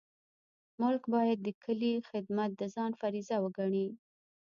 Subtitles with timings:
[0.81, 3.87] ملک باید د کلي خدمت د ځان فریضه وګڼي.